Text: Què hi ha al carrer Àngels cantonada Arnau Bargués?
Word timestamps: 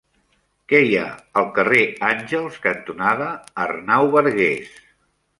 Què 0.71 0.77
hi 0.85 0.93
ha 0.99 1.09
al 1.41 1.43
carrer 1.57 1.83
Àngels 2.07 2.57
cantonada 2.63 3.27
Arnau 3.65 4.09
Bargués? 4.17 4.73